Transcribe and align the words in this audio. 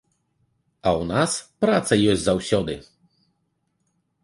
А 0.87 0.93
ў 0.99 1.03
нас 1.11 1.31
праца 1.67 1.93
ёсць 2.15 2.25
заўсёды. 2.25 2.79